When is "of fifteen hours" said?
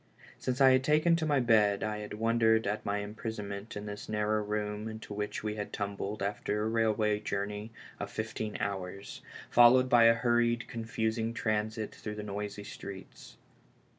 7.99-9.21